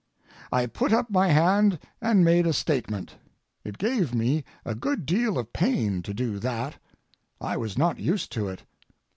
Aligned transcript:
I 0.51 0.65
put 0.65 0.91
up 0.93 1.11
my 1.11 1.27
hand 1.27 1.77
and 2.01 2.25
made 2.25 2.47
a 2.47 2.53
statement. 2.53 3.17
It 3.63 3.77
gave 3.77 4.15
me 4.15 4.43
a 4.65 4.73
good 4.73 5.05
deal 5.05 5.37
of 5.37 5.53
pain 5.53 6.01
to 6.01 6.11
do 6.11 6.39
that. 6.39 6.77
I 7.39 7.55
was 7.55 7.77
not 7.77 7.99
used 7.99 8.31
to 8.31 8.47
it. 8.47 8.63